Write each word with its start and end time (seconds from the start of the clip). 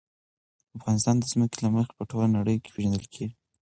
افغانستان 0.77 1.15
د 1.19 1.23
ځمکه 1.31 1.57
له 1.63 1.69
مخې 1.75 1.93
په 1.97 2.03
ټوله 2.09 2.27
نړۍ 2.37 2.55
کې 2.63 2.71
پېژندل 2.73 3.05
کېږي. 3.13 3.35